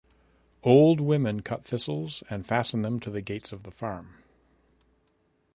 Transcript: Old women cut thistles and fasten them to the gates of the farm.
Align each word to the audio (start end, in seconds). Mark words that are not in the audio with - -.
Old 0.63 0.99
women 0.99 1.43
cut 1.43 1.63
thistles 1.63 2.23
and 2.27 2.43
fasten 2.43 2.81
them 2.81 2.99
to 3.01 3.11
the 3.11 3.21
gates 3.21 3.51
of 3.51 3.61
the 3.61 3.69
farm. 3.69 4.15